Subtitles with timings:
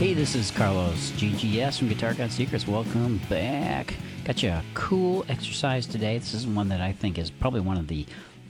[0.00, 2.66] Hey, this is Carlos GGS from Guitar God Secrets.
[2.66, 3.92] Welcome back.
[4.24, 6.16] Got you a cool exercise today.
[6.16, 8.06] This is one that I think is probably one of the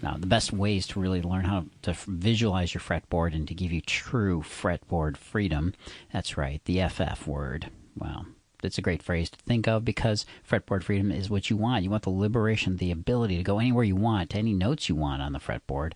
[0.07, 3.73] uh, the best ways to really learn how to visualize your fretboard and to give
[3.73, 5.75] you true fretboard freedom.
[6.13, 7.69] That's right, the FF word.
[7.97, 8.27] Wow.
[8.63, 11.83] It's a great phrase to think of because fretboard freedom is what you want.
[11.83, 14.95] You want the liberation, the ability to go anywhere you want, to any notes you
[14.95, 15.95] want on the fretboard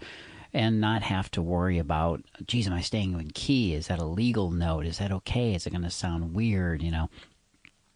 [0.54, 3.74] and not have to worry about, geez, am I staying in key?
[3.74, 4.86] Is that a legal note?
[4.86, 5.54] Is that okay?
[5.54, 6.80] Is it going to sound weird?
[6.80, 7.10] You know,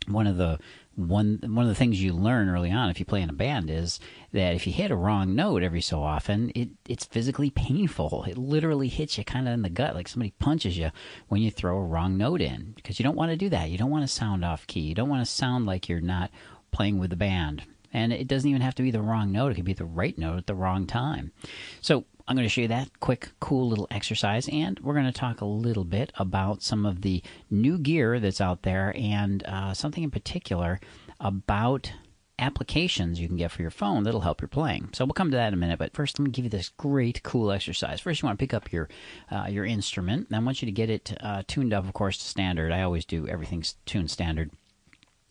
[0.09, 0.59] one of the
[0.97, 3.71] one one of the things you learn early on if you play in a band
[3.71, 4.01] is
[4.33, 8.25] that if you hit a wrong note every so often, it it's physically painful.
[8.25, 10.91] It literally hits you kind of in the gut, like somebody punches you
[11.29, 13.71] when you throw a wrong note in, because you don't want to do that.
[13.71, 14.81] You don't want to sound off key.
[14.81, 16.33] You don't want to sound like you're not
[16.73, 17.63] playing with the band.
[17.93, 19.53] And it doesn't even have to be the wrong note.
[19.53, 21.33] It could be the right note at the wrong time.
[21.81, 25.13] So I'm going to show you that quick, cool little exercise, and we're going to
[25.13, 29.73] talk a little bit about some of the new gear that's out there and uh,
[29.73, 30.79] something in particular
[31.21, 31.91] about
[32.39, 34.91] applications you can get for your phone that'll help your playing.
[34.93, 36.69] So we'll come to that in a minute, but first let me give you this
[36.69, 38.01] great, cool exercise.
[38.01, 38.89] First, you want to pick up your
[39.31, 42.19] uh, your instrument, and I want you to get it uh, tuned up, of course,
[42.19, 42.73] to standard.
[42.73, 44.51] I always do everything tuned standard.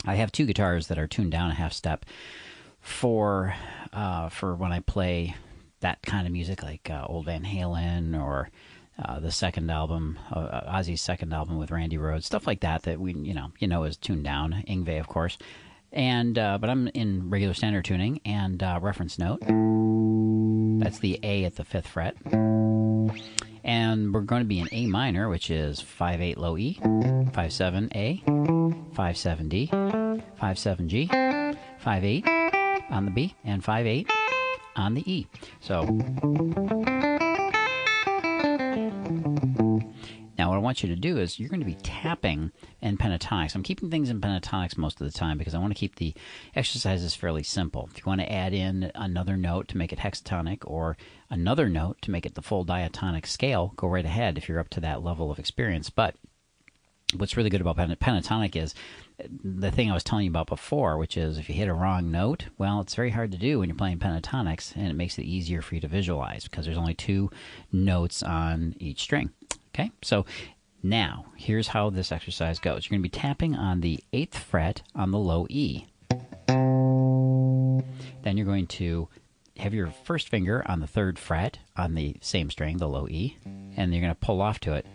[0.05, 2.05] I have two guitars that are tuned down a half step
[2.79, 3.55] for
[3.93, 5.35] uh, for when I play
[5.81, 8.49] that kind of music, like uh, old Van Halen or
[9.03, 12.83] uh, the second album, uh, uh, Ozzy's second album with Randy Rhoads, stuff like that.
[12.83, 14.63] That we, you know, you know, is tuned down.
[14.67, 15.37] Yngwie, of course,
[15.91, 19.41] and uh, but I'm in regular standard tuning and reference note.
[20.79, 22.15] That's the A at the fifth fret,
[23.67, 26.79] and we're going to be in A minor, which is five eight low E,
[27.33, 28.23] five seven A,
[28.93, 29.67] five seven D,
[30.37, 31.07] five seven G,
[31.77, 32.25] five eight
[32.89, 34.09] on the B, and five eight
[34.75, 35.27] on the E.
[35.59, 35.83] So
[40.67, 42.01] want you to do is you're going to be mm-hmm.
[42.01, 42.51] tapping
[42.81, 43.55] in pentatonics.
[43.55, 46.13] I'm keeping things in pentatonics most of the time because I want to keep the
[46.55, 47.89] exercises fairly simple.
[47.91, 50.97] If you want to add in another note to make it hexatonic or
[51.29, 54.69] another note to make it the full diatonic scale, go right ahead if you're up
[54.69, 55.89] to that level of experience.
[55.89, 56.15] But
[57.15, 58.75] what's really good about pentatonic is
[59.23, 61.73] uh, the thing I was telling you about before, which is if you hit a
[61.73, 65.17] wrong note, well, it's very hard to do when you're playing pentatonics, and it makes
[65.17, 67.31] it easier for you to visualize because there's only two
[67.71, 69.29] notes on each string.
[69.73, 70.25] Okay, so
[70.83, 74.81] now here's how this exercise goes you're going to be tapping on the eighth fret
[74.95, 75.85] on the low E.
[78.23, 79.07] Then you're going to
[79.57, 83.37] have your first finger on the third fret on the same string, the low E,
[83.75, 84.85] and you're going to pull off to it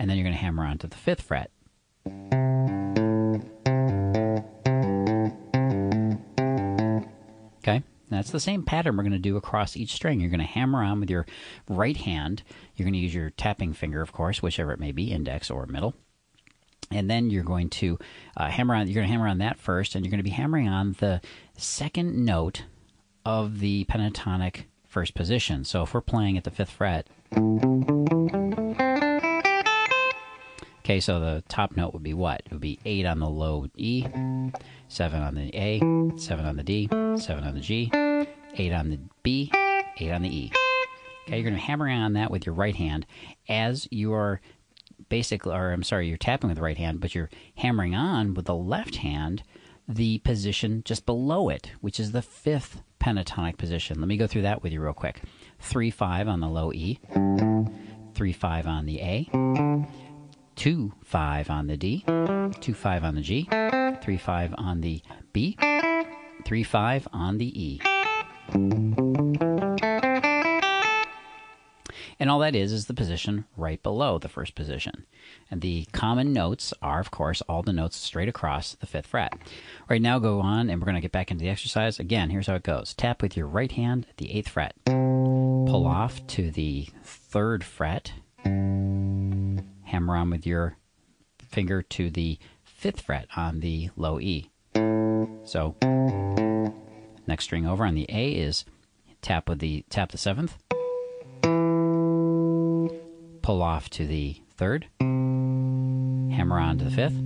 [0.00, 1.50] and then you're going to hammer onto the fifth fret.
[8.10, 10.20] That's the same pattern we're going to do across each string.
[10.20, 11.26] You're going to hammer on with your
[11.68, 12.42] right hand.
[12.74, 15.66] You're going to use your tapping finger, of course, whichever it may be, index or
[15.66, 15.94] middle.
[16.90, 17.98] And then you're going to
[18.36, 18.88] uh, hammer on.
[18.88, 21.20] You're going to hammer on that first, and you're going to be hammering on the
[21.56, 22.64] second note
[23.24, 25.64] of the pentatonic first position.
[25.64, 27.06] So if we're playing at the fifth fret.
[30.80, 32.42] Okay, so the top note would be what?
[32.46, 34.04] It would be 8 on the low E,
[34.88, 35.78] 7 on the A,
[36.18, 37.92] 7 on the D, 7 on the G,
[38.60, 39.50] 8 on the B,
[39.98, 40.52] 8 on the E.
[41.26, 43.06] Okay, you're going to hammer on that with your right hand
[43.48, 44.42] as you are
[45.08, 48.44] basically, or I'm sorry, you're tapping with the right hand, but you're hammering on with
[48.44, 49.42] the left hand
[49.88, 53.98] the position just below it, which is the fifth pentatonic position.
[53.98, 55.22] Let me go through that with you real quick.
[55.60, 56.98] 3 5 on the low E,
[58.14, 59.86] 3 5 on the A,
[60.56, 62.04] 2 5 on the D,
[62.60, 63.48] 2 5 on the G,
[64.02, 65.00] 3 5 on the
[65.32, 65.56] B,
[66.44, 67.80] 3 5 on the E.
[72.20, 75.06] And all that is is the position right below the first position.
[75.50, 79.32] And the common notes are, of course, all the notes straight across the fifth fret.
[79.88, 81.98] Right now, go on and we're going to get back into the exercise.
[81.98, 85.86] Again, here's how it goes tap with your right hand at the eighth fret, pull
[85.86, 88.12] off to the third fret
[88.44, 90.76] hammer on with your
[91.38, 94.50] finger to the fifth fret on the low E.
[95.44, 95.74] So
[97.26, 98.64] next string over on the A is
[99.22, 100.56] tap with the tap the seventh,
[103.42, 107.22] pull off to the third, hammer on to the fifth.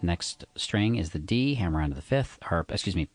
[0.00, 3.08] Next string is the D, hammer on to the fifth, or excuse me,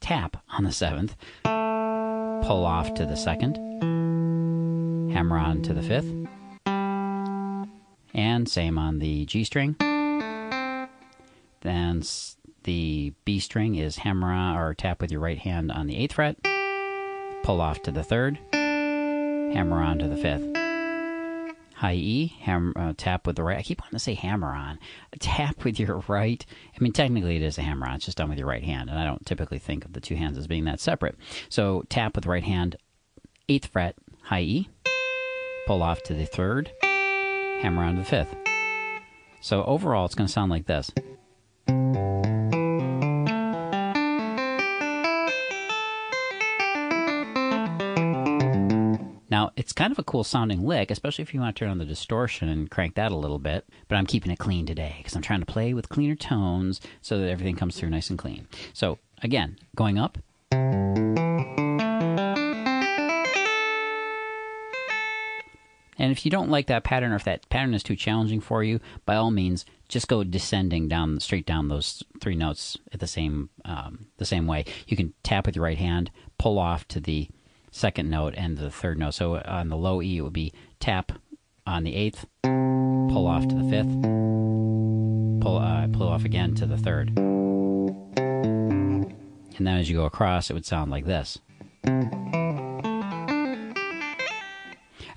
[0.00, 3.56] tap on the seventh, pull off to the second,
[5.12, 6.12] hammer on to the fifth,
[8.14, 9.76] and same on the G string.
[11.62, 12.02] Then
[12.64, 16.14] the B string is hammer on or tap with your right hand on the eighth
[16.14, 16.36] fret,
[17.42, 20.56] pull off to the third, hammer on to the fifth.
[21.80, 23.56] high E, ham, uh, tap with the right.
[23.56, 24.78] I keep wanting to say hammer on.
[25.18, 26.44] Tap with your right.
[26.74, 27.94] I mean, technically it is a hammer on.
[27.94, 30.14] It's just done with your right hand, and I don't typically think of the two
[30.14, 31.16] hands as being that separate.
[31.48, 32.76] So tap with right hand,
[33.48, 34.68] eighth fret, high E,
[35.66, 38.34] pull off to the third, hammer on to the fifth.
[39.40, 40.90] So overall, it's going to sound like this.
[49.60, 51.84] It's kind of a cool sounding lick, especially if you want to turn on the
[51.84, 53.66] distortion and crank that a little bit.
[53.88, 57.18] But I'm keeping it clean today because I'm trying to play with cleaner tones so
[57.18, 58.48] that everything comes through nice and clean.
[58.72, 60.16] So, again, going up.
[65.98, 68.64] And if you don't like that pattern or if that pattern is too challenging for
[68.64, 73.06] you, by all means, just go descending down straight down those three notes at the
[73.06, 74.64] same um, the same way.
[74.86, 77.28] You can tap with your right hand, pull off to the
[77.70, 79.14] second note and the third note.
[79.14, 81.12] So on the low E, it would be tap
[81.66, 84.02] on the eighth, pull off to the fifth,
[85.42, 87.16] pull uh, pull off again to the third,
[89.60, 91.38] and then as you go across, it would sound like this.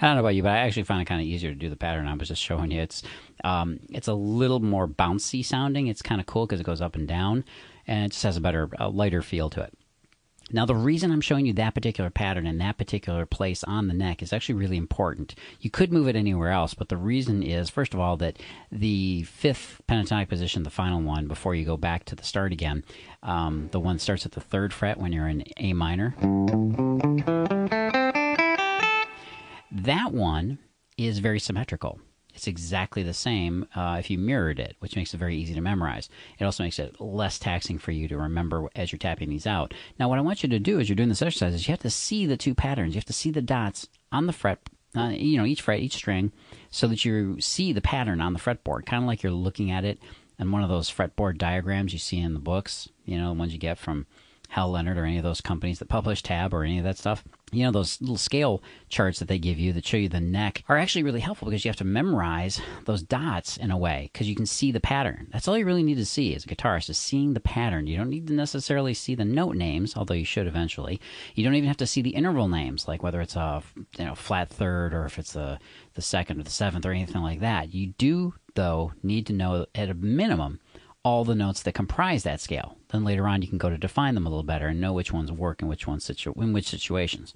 [0.03, 1.69] I don't know about you, but I actually find it kind of easier to do
[1.69, 2.07] the pattern.
[2.07, 2.81] I was just showing you.
[2.81, 3.03] It's
[3.45, 5.87] um, it's a little more bouncy sounding.
[5.87, 7.45] It's kind of cool because it goes up and down,
[7.87, 9.73] and it just has a better, a lighter feel to it.
[10.55, 13.93] Now, the reason I'm showing you that particular pattern in that particular place on the
[13.93, 15.33] neck is actually really important.
[15.59, 18.37] You could move it anywhere else, but the reason is, first of all, that
[18.71, 22.85] the fifth pentatonic position, the final one, before you go back to the start again,
[23.23, 26.13] um, the one starts at the third fret when you're in A minor.
[29.71, 30.59] That one
[30.99, 31.99] is very symmetrical.
[32.33, 35.61] It's exactly the same uh, if you mirrored it, which makes it very easy to
[35.61, 36.09] memorize.
[36.39, 39.73] It also makes it less taxing for you to remember as you're tapping these out.
[39.99, 41.79] Now, what I want you to do as you're doing this exercise is you have
[41.81, 42.95] to see the two patterns.
[42.95, 44.59] You have to see the dots on the fret,
[44.95, 46.31] uh, you know, each fret, each string,
[46.69, 49.85] so that you see the pattern on the fretboard, kind of like you're looking at
[49.85, 49.99] it
[50.39, 53.53] in one of those fretboard diagrams you see in the books, you know, the ones
[53.53, 54.05] you get from
[54.53, 57.23] Hal Leonard or any of those companies that publish Tab or any of that stuff.
[57.51, 60.63] You know, those little scale charts that they give you that show you the neck
[60.69, 64.29] are actually really helpful because you have to memorize those dots in a way because
[64.29, 65.27] you can see the pattern.
[65.33, 67.87] That's all you really need to see as a guitarist is seeing the pattern.
[67.87, 71.01] You don't need to necessarily see the note names, although you should eventually.
[71.33, 73.63] You don't even have to see the interval names, like whether it's a
[73.97, 75.57] you know flat third or if it's the
[75.95, 77.73] the second or the seventh or anything like that.
[77.73, 80.59] You do though need to know at a minimum
[81.03, 82.77] all the notes that comprise that scale.
[82.89, 85.11] Then later on, you can go to define them a little better and know which
[85.11, 87.33] ones work in which ones situ- in which situations.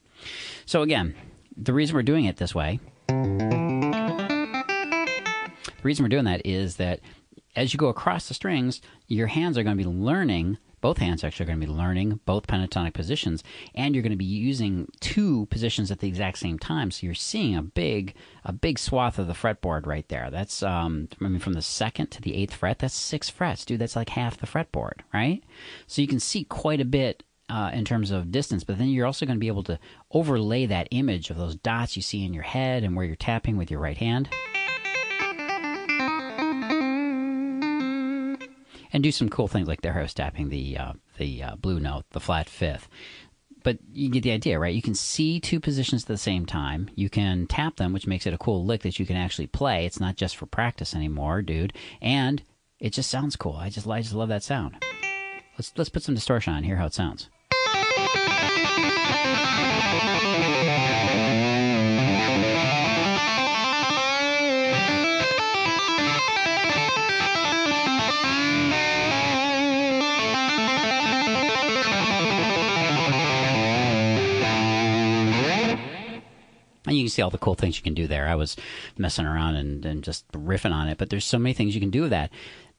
[0.65, 1.15] So again,
[1.55, 3.13] the reason we're doing it this way, the
[5.83, 7.01] reason we're doing that is that
[7.55, 11.23] as you go across the strings, your hands are going to be learning both hands
[11.23, 13.43] actually are going to be learning both pentatonic positions,
[13.73, 16.91] and you're going to be using two positions at the exact same time.
[16.91, 18.13] So you're seeing a big,
[18.45, 20.29] a big swath of the fretboard right there.
[20.29, 23.79] That's, um, I mean, from the second to the eighth fret, that's six frets, dude.
[23.79, 25.43] That's like half the fretboard, right?
[25.87, 29.05] So you can see quite a bit uh, in terms of distance, but then you're
[29.05, 29.79] also going to be able to
[30.11, 33.57] overlay that image of those dots you see in your head and where you're tapping
[33.57, 34.29] with your right hand.
[38.93, 42.05] And do some cool things like I was tapping the uh, the uh, blue note,
[42.11, 42.87] the flat fifth.
[43.63, 44.73] But you get the idea, right?
[44.73, 46.89] You can see two positions at the same time.
[46.95, 49.85] You can tap them, which makes it a cool lick that you can actually play.
[49.85, 51.73] It's not just for practice anymore, dude.
[52.01, 52.43] And
[52.79, 53.55] it just sounds cool.
[53.55, 54.83] I just I just love that sound.
[55.57, 56.63] Let's let's put some distortion on.
[56.63, 57.29] Hear how it sounds.
[76.97, 78.27] You can see all the cool things you can do there.
[78.27, 78.55] I was
[78.97, 81.89] messing around and, and just riffing on it, but there's so many things you can
[81.89, 82.31] do with that.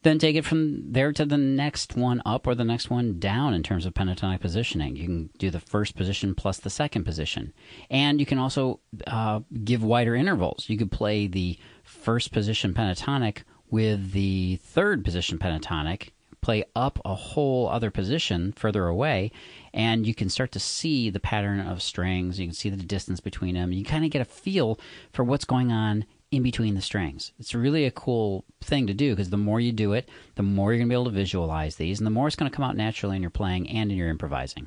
[0.02, 3.52] Then take it from there to the next one up or the next one down
[3.52, 4.94] in terms of pentatonic positioning.
[4.94, 7.52] You can do the first position plus the second position.
[7.90, 10.66] And you can also uh, give wider intervals.
[10.68, 16.10] You could play the first position pentatonic with the third position pentatonic
[16.40, 19.30] play up a whole other position further away,
[19.73, 22.38] and you can start to see the pattern of strings.
[22.38, 23.73] You can see the distance between them.
[23.73, 24.78] You kind of get a feel
[25.12, 27.33] for what's going on in between the strings.
[27.38, 30.73] It's really a cool thing to do because the more you do it, the more
[30.73, 32.64] you're going to be able to visualize these, and the more it's going to come
[32.64, 34.66] out naturally in your playing and in your improvising.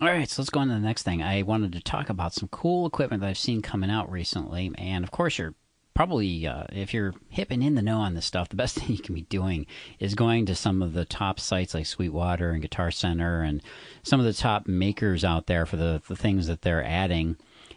[0.00, 1.22] All right, so let's go on to the next thing.
[1.22, 5.04] I wanted to talk about some cool equipment that I've seen coming out recently, and
[5.04, 5.54] of course, you're
[5.94, 8.96] probably uh, if you're hip and in the know on this stuff, the best thing
[8.96, 9.66] you can be doing
[9.98, 13.62] is going to some of the top sites like Sweetwater and Guitar Center and
[14.02, 17.36] some of the top makers out there for the, the things that they're adding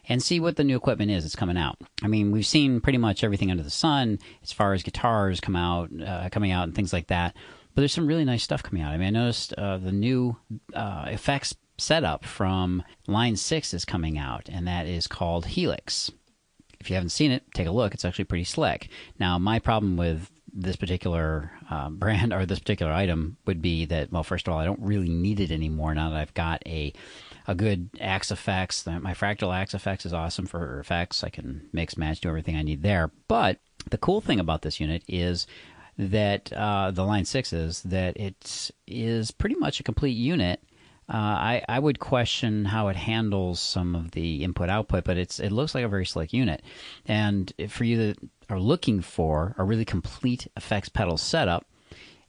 [0.10, 1.78] and see what the new equipment is that's coming out.
[2.02, 5.56] I mean, we've seen pretty much everything under the sun as far as guitars come
[5.56, 7.36] out, uh, coming out, and things like that.
[7.76, 8.94] But there's some really nice stuff coming out.
[8.94, 10.38] I mean, I noticed uh, the new
[10.74, 16.12] uh, effects setup from Line 6 is coming out, and that is called Helix.
[16.80, 17.94] If you haven't seen it, take a look.
[17.94, 18.90] It's actually pretty slick.
[19.20, 24.12] Now, my problem with this particular uh, brand or this particular item would be that,
[24.12, 26.94] well, first of all, I don't really need it anymore now that I've got a
[27.50, 29.02] a good Axe-Fx.
[29.02, 31.24] My Fractal Axe-Fx is awesome for effects.
[31.24, 33.10] I can mix, match, do everything I need there.
[33.30, 35.48] But the cool thing about this unit is
[35.98, 40.62] that uh, the Line 6 is that it is pretty much a complete unit
[41.10, 45.40] uh, I, I would question how it handles some of the input output, but it's
[45.40, 46.62] it looks like a very slick unit.
[47.06, 48.18] And for you that
[48.50, 51.66] are looking for a really complete effects pedal setup,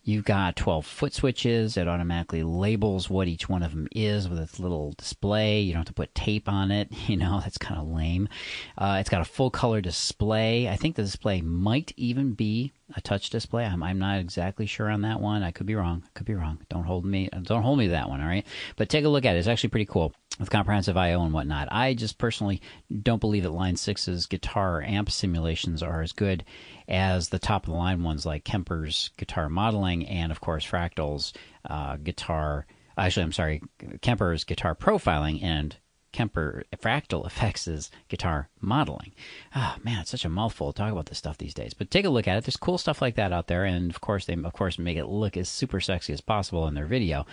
[0.08, 1.76] You've got 12 foot switches.
[1.76, 5.60] It automatically labels what each one of them is with its little display.
[5.60, 6.88] You don't have to put tape on it.
[7.08, 8.28] You know, that's kind of lame.
[8.76, 10.68] Uh, it's got a full color display.
[10.68, 13.64] I think the display might even be a touch display.
[13.64, 15.42] I'm, I'm not exactly sure on that one.
[15.42, 16.02] I could be wrong.
[16.04, 16.58] I could be wrong.
[16.68, 17.28] Don't hold me.
[17.42, 18.20] Don't hold me to that one.
[18.20, 18.46] All right.
[18.76, 19.38] But take a look at it.
[19.38, 21.68] It's actually pretty cool with comprehensive I/O and whatnot.
[21.70, 22.60] I just personally
[23.02, 26.44] don't believe that Line 6's guitar amp simulations are as good
[26.86, 31.32] as the top of the line ones like Kemper's guitar modeling and of course Fractal's
[31.68, 32.66] uh, guitar.
[32.96, 33.62] Actually, I'm sorry,
[34.02, 35.76] Kemper's guitar profiling and
[36.12, 39.12] Kemper Fractal Effects' guitar modeling.
[39.54, 41.74] Ah, oh, man, it's such a mouthful to talk about this stuff these days.
[41.74, 42.44] But take a look at it.
[42.44, 45.06] There's cool stuff like that out there, and of course, they of course make it
[45.06, 47.26] look as super sexy as possible in their video.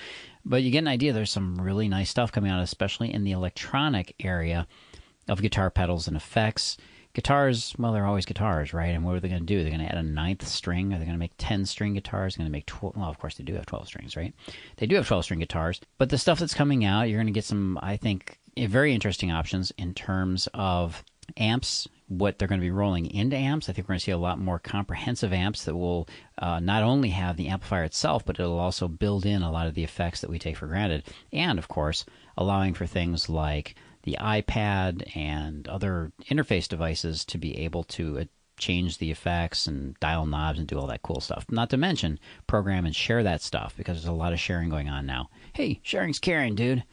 [0.44, 1.14] But you get an idea.
[1.14, 4.68] There's some really nice stuff coming out, especially in the electronic area
[5.28, 6.78] of guitar pedals and effects.
[7.14, 8.94] Guitars, well, they're always guitars, right?
[8.94, 9.62] And what are they going to do?
[9.62, 10.94] They're going to add a ninth string.
[10.94, 12.36] Are they going to make 10 string guitars?
[12.36, 12.98] Going to make 12?
[12.98, 14.34] Well, of course, they do have 12 strings, right?
[14.78, 15.80] They do have 12 string guitars.
[15.98, 19.32] But the stuff that's coming out, you're going to get some, I think, very interesting
[19.32, 21.04] options in terms of
[21.38, 23.68] amps, what they're going to be rolling into amps.
[23.68, 26.08] I think we're going to see a lot more comprehensive amps that will
[26.38, 29.74] uh, not only have the amplifier itself, but it'll also build in a lot of
[29.74, 31.04] the effects that we take for granted.
[31.34, 32.06] And, of course,
[32.38, 38.24] allowing for things like the iPad and other interface devices to be able to uh,
[38.58, 41.46] change the effects and dial knobs and do all that cool stuff.
[41.50, 44.88] Not to mention program and share that stuff because there's a lot of sharing going
[44.88, 45.30] on now.
[45.54, 46.84] Hey, sharing's caring, dude.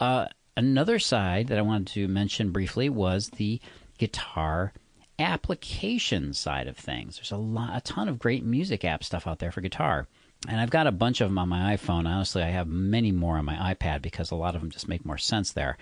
[0.00, 3.60] Uh, another side that I wanted to mention briefly was the
[3.98, 4.72] guitar
[5.18, 7.16] application side of things.
[7.16, 10.06] There's a lot, a ton of great music app stuff out there for guitar.
[10.48, 12.08] And I've got a bunch of them on my iPhone.
[12.08, 15.06] Honestly, I have many more on my iPad because a lot of them just make
[15.06, 15.78] more sense there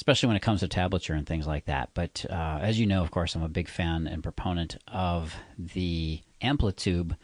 [0.00, 1.90] especially when it comes to tablature and things like that.
[1.92, 6.22] But uh, as you know, of course, I'm a big fan and proponent of the
[6.42, 7.16] Amplitube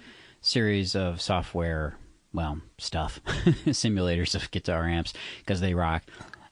[0.42, 1.97] series of software,
[2.35, 6.02] well, stuff, simulators of guitar amps, because they rock.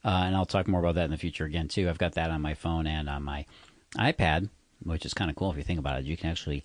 [0.05, 1.89] Uh, and I'll talk more about that in the future again, too.
[1.89, 3.47] I've got that on my phone and on my
[3.97, 4.51] iPad,
[4.83, 6.05] which is kind of cool if you think about it.
[6.05, 6.63] You can actually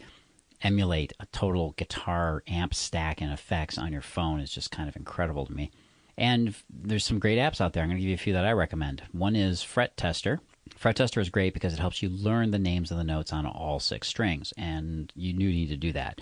[0.61, 4.39] emulate a total guitar amp stack and effects on your phone.
[4.39, 5.71] It's just kind of incredible to me.
[6.17, 7.81] And there's some great apps out there.
[7.81, 9.03] I'm going to give you a few that I recommend.
[9.13, 10.41] One is Fret Tester.
[10.75, 13.45] Fret Tester is great because it helps you learn the names of the notes on
[13.45, 16.19] all six strings, and you do need to do that.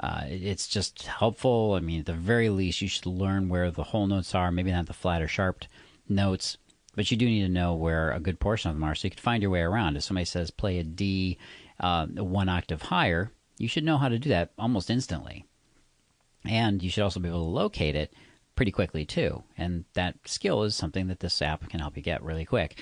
[0.00, 1.74] Uh, it's just helpful.
[1.74, 4.70] I mean, at the very least, you should learn where the whole notes are, maybe
[4.70, 5.64] not the flat or sharp
[6.08, 6.56] notes,
[6.94, 9.10] but you do need to know where a good portion of them are so you
[9.10, 9.96] can find your way around.
[9.96, 11.38] If somebody says play a D
[11.80, 15.44] uh, one octave higher, you should know how to do that almost instantly.
[16.44, 18.12] And you should also be able to locate it
[18.56, 19.42] pretty quickly too.
[19.56, 22.80] And that skill is something that this app can help you get really quick.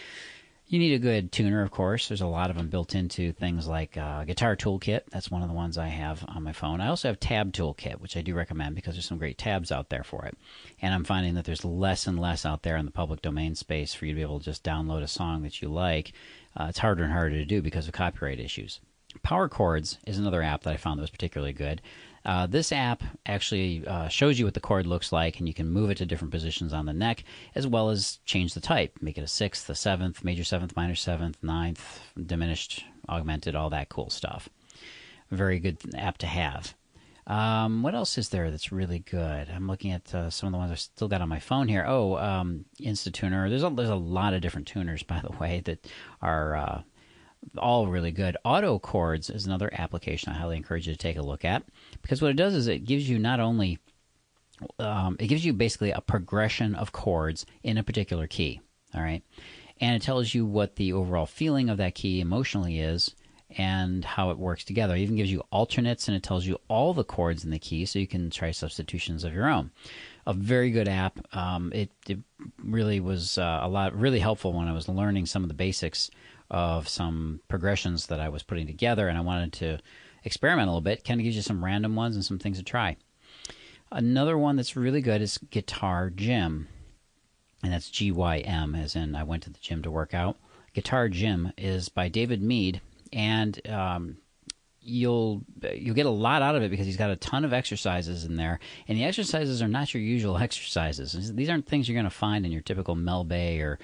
[0.70, 2.06] You need a good tuner, of course.
[2.06, 5.00] There's a lot of them built into things like uh, Guitar Toolkit.
[5.10, 6.80] That's one of the ones I have on my phone.
[6.80, 9.88] I also have Tab Toolkit, which I do recommend because there's some great tabs out
[9.88, 10.38] there for it.
[10.80, 13.94] And I'm finding that there's less and less out there in the public domain space
[13.94, 16.12] for you to be able to just download a song that you like.
[16.56, 18.78] Uh, it's harder and harder to do because of copyright issues.
[19.24, 21.82] Power Chords is another app that I found that was particularly good.
[22.24, 25.68] Uh, this app actually uh, shows you what the chord looks like, and you can
[25.68, 27.24] move it to different positions on the neck,
[27.54, 28.98] as well as change the type.
[29.00, 33.88] Make it a sixth, a seventh, major seventh, minor seventh, ninth, diminished, augmented, all that
[33.88, 34.48] cool stuff.
[35.30, 36.74] Very good app to have.
[37.26, 39.48] Um, what else is there that's really good?
[39.48, 41.84] I'm looking at uh, some of the ones I've still got on my phone here.
[41.86, 43.48] Oh, um, InstaTuner.
[43.48, 45.86] There's a, there's a lot of different tuners, by the way, that
[46.20, 46.82] are uh,
[47.58, 48.36] all really good.
[48.44, 51.62] Auto Chords is another application I highly encourage you to take a look at
[52.02, 53.78] because what it does is it gives you not only
[54.78, 58.60] um, it gives you basically a progression of chords in a particular key.
[58.94, 59.22] All right,
[59.80, 63.14] and it tells you what the overall feeling of that key emotionally is
[63.56, 64.94] and how it works together.
[64.94, 67.84] It even gives you alternates and it tells you all the chords in the key
[67.84, 69.70] so you can try substitutions of your own.
[70.26, 71.18] a very good app.
[71.34, 72.18] Um, it, it
[72.62, 76.10] really was uh, a lot, really helpful when I was learning some of the basics
[76.50, 79.78] of some progressions that I was putting together, and I wanted to
[80.24, 81.04] experiment a little bit.
[81.04, 82.96] Kind of gives you some random ones and some things to try.
[83.92, 86.68] Another one that's really good is Guitar Gym,
[87.62, 90.36] and that's G Y M, as in I went to the gym to work out.
[90.74, 92.80] Guitar Gym is by David Mead,
[93.12, 94.16] and um,
[94.80, 95.42] you'll
[95.74, 98.36] you'll get a lot out of it because he's got a ton of exercises in
[98.36, 101.34] there, and the exercises are not your usual exercises.
[101.34, 103.78] These aren't things you're going to find in your typical Mel Bay or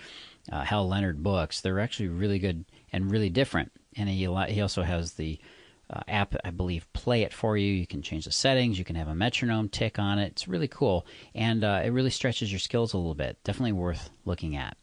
[0.50, 1.60] uh, Hal Leonard books.
[1.60, 3.72] They're actually really good and really different.
[3.96, 5.38] And he he also has the
[5.88, 7.72] uh, app, I believe, play it for you.
[7.72, 8.78] You can change the settings.
[8.78, 10.32] You can have a metronome tick on it.
[10.32, 13.38] It's really cool, and uh, it really stretches your skills a little bit.
[13.44, 14.76] Definitely worth looking at.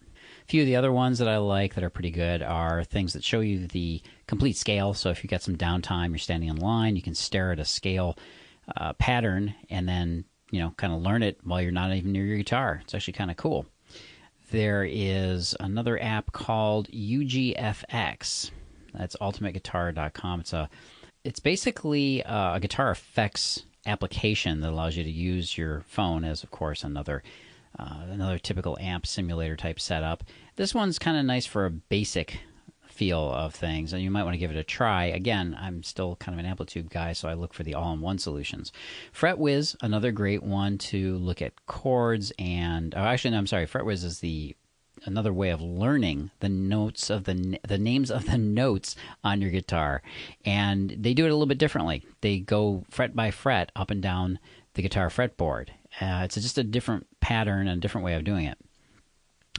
[0.43, 3.13] A few of the other ones that I like that are pretty good are things
[3.13, 4.93] that show you the complete scale.
[4.93, 7.65] So if you got some downtime, you're standing in line, you can stare at a
[7.65, 8.17] scale
[8.77, 12.25] uh, pattern and then you know kind of learn it while you're not even near
[12.25, 12.79] your guitar.
[12.83, 13.65] It's actually kind of cool.
[14.53, 18.51] There is another app called UGFX.
[18.93, 20.41] That's ultimateguitar.com.
[20.41, 20.69] It's a
[21.23, 26.51] it's basically a guitar effects application that allows you to use your phone as, of
[26.51, 27.23] course, another
[27.79, 30.23] uh, another typical amp simulator type setup.
[30.55, 32.37] This one's kind of nice for a basic
[32.93, 35.05] feel of things, and you might want to give it a try.
[35.05, 38.71] Again, I'm still kind of an Amplitube guy, so I look for the all-in-one solutions.
[39.13, 42.93] FretWiz, another great one to look at chords and.
[42.95, 43.65] Oh, actually, no, I'm sorry.
[43.65, 44.55] FretWiz is the
[45.05, 49.51] another way of learning the notes of the the names of the notes on your
[49.51, 50.01] guitar,
[50.45, 52.05] and they do it a little bit differently.
[52.21, 54.39] They go fret by fret up and down
[54.75, 55.69] the guitar fretboard.
[55.99, 58.57] Uh, it's just a different pattern and a different way of doing it.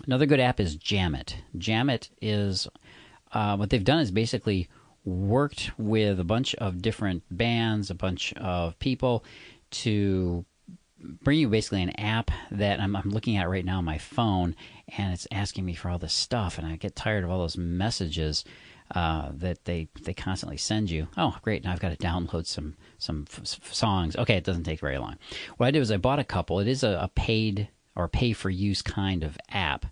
[0.07, 1.37] Another good app is Jamit.
[1.57, 2.69] Jamit is
[3.35, 4.69] uh, what they've done is basically
[5.05, 9.25] worked with a bunch of different bands, a bunch of people
[9.71, 10.45] to
[11.23, 14.57] bring you basically an app that I'm, I'm, looking at right now on my phone,
[14.97, 17.59] and it's asking me for all this stuff, and I get tired of all those
[17.59, 18.45] messages
[18.95, 21.09] uh, that they they constantly send you.
[21.17, 21.65] Oh, great!
[21.65, 24.15] Now I've got to download some some f- songs.
[24.17, 25.17] Okay, it doesn't take very long.
[25.57, 26.61] What I did was I bought a couple.
[26.61, 29.87] It is a, a paid or pay for use kind of app,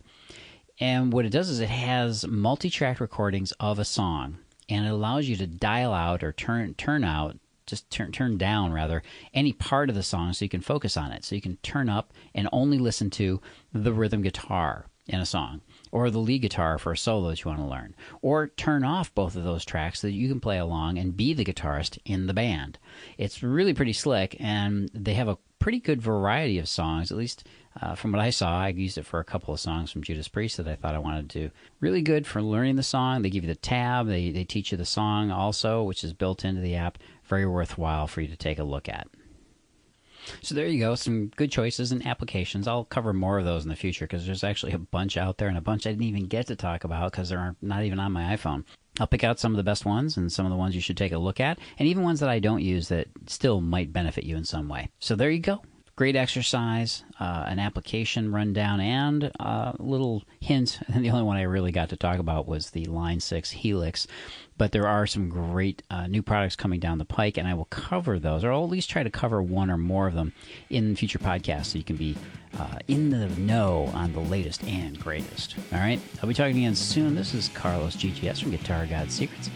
[0.83, 5.29] and what it does is it has multi-track recordings of a song, and it allows
[5.29, 9.89] you to dial out or turn turn out just turn turn down rather any part
[9.89, 11.25] of the song so you can focus on it.
[11.25, 13.41] So you can turn up and only listen to
[13.73, 15.61] the rhythm guitar in a song
[15.93, 19.15] or the lead guitar for a solo that you want to learn or turn off
[19.15, 22.27] both of those tracks so that you can play along and be the guitarist in
[22.27, 22.81] the band.
[23.19, 27.47] It's really pretty slick and they have a pretty good variety of songs at least
[27.81, 30.29] uh, from what I saw, I used it for a couple of songs from Judas
[30.29, 31.39] Priest that I thought I wanted to.
[31.49, 31.51] Do.
[31.81, 33.23] Really good for learning the song.
[33.23, 36.45] They give you the tab, they, they teach you the song also, which is built
[36.45, 39.09] into the app very worthwhile for you to take a look at.
[40.41, 42.69] So there you go, some good choices and applications.
[42.69, 45.49] I'll cover more of those in the future because there's actually a bunch out there
[45.49, 48.13] and a bunch I didn't even get to talk about because they're not even on
[48.13, 48.65] my iPhone.
[49.01, 50.99] I'll pick out some of the best ones and some of the ones you should
[50.99, 54.25] take a look at, and even ones that I don't use that still might benefit
[54.25, 54.91] you in some way.
[55.01, 55.63] So there you go
[55.95, 60.81] great exercise, uh, an application rundown, and a little hint.
[60.93, 64.07] And the only one I really got to talk about was the Line 6 Helix.
[64.59, 67.65] But there are some great uh, new products coming down the pike, and I will
[67.67, 70.33] cover those, or I'll at least try to cover one or more of them
[70.71, 72.17] in future podcasts so you can be
[72.59, 75.57] uh, in the know on the latest and greatest.
[75.73, 76.01] All right?
[76.23, 77.15] I'll be talking again soon.
[77.15, 79.51] This is Carlos GGS from Guitar God Secrets.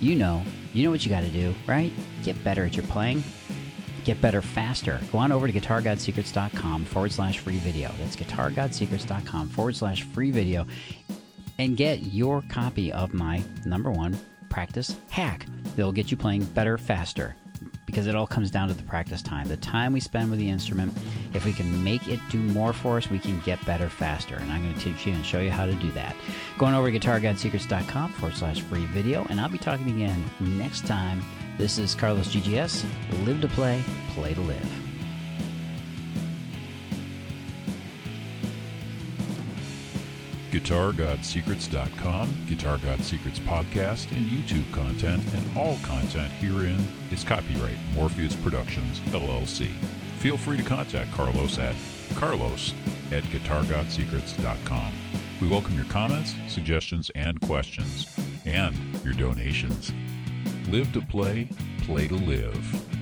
[0.00, 1.92] You know, you know what you got to do, right?
[2.22, 3.24] Get better at your playing
[4.08, 4.98] Get better faster.
[5.12, 7.92] Go on over to guitargodsecrets.com forward slash free video.
[7.98, 10.66] That's guitargodsecrets.com forward slash free video
[11.58, 14.18] and get your copy of my number one
[14.48, 15.44] practice hack
[15.76, 17.36] that'll get you playing better faster
[17.84, 19.46] because it all comes down to the practice time.
[19.46, 20.96] The time we spend with the instrument,
[21.34, 24.36] if we can make it do more for us, we can get better faster.
[24.36, 26.16] And I'm going to teach you and show you how to do that.
[26.56, 31.22] Going over to guitargodsecrets.com forward slash free video, and I'll be talking again next time
[31.58, 32.84] this is Carlos GGS.
[33.26, 33.82] Live to play,
[34.14, 34.70] play to live.
[40.50, 48.34] GuitarGodSecrets.com, Guitar God Secrets podcast, and YouTube content, and all content herein is copyright Morpheus
[48.36, 49.66] Productions, LLC.
[50.18, 51.76] Feel free to contact Carlos at
[52.14, 52.72] carlos
[53.12, 54.92] at guitargodsecrets.com.
[55.40, 59.92] We welcome your comments, suggestions, and questions, and your donations.
[60.70, 61.48] Live to play,
[61.86, 62.97] play to live.